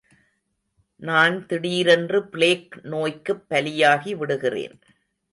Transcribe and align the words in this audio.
நான் 1.01 1.45
திடீரென்று 1.45 2.19
பிளேக் 2.27 2.79
நோய்க்குப் 2.83 3.43
பலியாகி 3.49 4.15
விடுகிறேன். 4.15 4.75